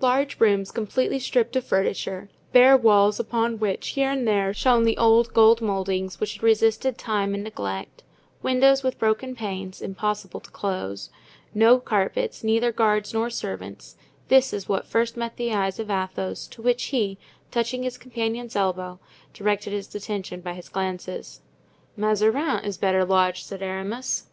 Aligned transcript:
Large 0.00 0.38
rooms, 0.38 0.70
completely 0.70 1.18
stripped 1.18 1.56
of 1.56 1.64
furniture, 1.64 2.28
bare 2.52 2.76
walls 2.76 3.18
upon 3.18 3.58
which, 3.58 3.88
here 3.88 4.08
and 4.12 4.24
there, 4.24 4.54
shone 4.54 4.84
the 4.84 4.96
old 4.96 5.34
gold 5.34 5.60
moldings 5.60 6.20
which 6.20 6.34
had 6.34 6.44
resisted 6.44 6.96
time 6.96 7.34
and 7.34 7.42
neglect, 7.42 8.04
windows 8.40 8.84
with 8.84 9.00
broken 9.00 9.34
panes 9.34 9.82
(impossible 9.82 10.38
to 10.38 10.50
close), 10.52 11.10
no 11.54 11.80
carpets, 11.80 12.44
neither 12.44 12.70
guards 12.70 13.12
nor 13.12 13.28
servants: 13.30 13.96
this 14.28 14.52
is 14.52 14.68
what 14.68 14.86
first 14.86 15.16
met 15.16 15.36
the 15.36 15.52
eyes 15.52 15.80
of 15.80 15.90
Athos, 15.90 16.46
to 16.46 16.62
which 16.62 16.84
he, 16.94 17.18
touching 17.50 17.82
his 17.82 17.98
companion's 17.98 18.54
elbow, 18.54 19.00
directed 19.32 19.72
his 19.72 19.92
attention 19.92 20.40
by 20.40 20.54
his 20.54 20.68
glances. 20.68 21.40
"Mazarin 21.96 22.64
is 22.64 22.78
better 22.78 23.04
lodged," 23.04 23.44
said 23.44 23.60
Aramis. 23.60 24.26